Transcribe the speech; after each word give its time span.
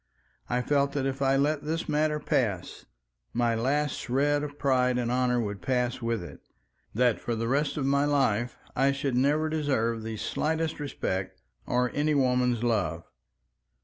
I 0.49 0.63
felt 0.63 0.93
that 0.93 1.05
if 1.05 1.21
I 1.21 1.35
let 1.35 1.61
this 1.63 1.87
matter 1.87 2.19
pass, 2.19 2.87
my 3.33 3.53
last 3.53 3.91
shred 3.91 4.41
of 4.41 4.57
pride 4.57 4.97
and 4.97 5.11
honor 5.11 5.39
would 5.39 5.61
pass 5.61 6.01
with 6.01 6.23
it, 6.23 6.39
that 6.95 7.19
for 7.21 7.35
the 7.35 7.47
rest 7.47 7.77
of 7.77 7.85
my 7.85 8.05
life 8.05 8.57
I 8.75 8.93
should 8.93 9.15
never 9.15 9.47
deserve 9.47 10.01
the 10.01 10.17
slightest 10.17 10.79
respect 10.79 11.39
or 11.67 11.91
any 11.93 12.15
woman's 12.15 12.63
love. 12.63 13.03